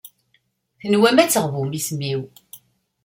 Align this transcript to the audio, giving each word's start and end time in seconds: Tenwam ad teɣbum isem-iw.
Tenwam 0.79 1.17
ad 1.19 1.29
teɣbum 1.31 1.71
isem-iw. 1.79 2.21